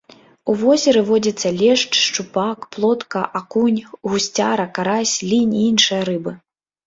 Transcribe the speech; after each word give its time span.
У 0.51 0.53
возеры 0.61 1.01
водзяцца 1.09 1.49
лешч, 1.61 1.91
шчупак, 2.05 2.59
плотка, 2.75 3.21
акунь, 3.39 3.79
гусцяра, 4.13 4.65
карась, 4.77 5.15
лінь 5.35 5.53
і 5.59 5.67
іншыя 5.71 6.01
рыбы. 6.13 6.33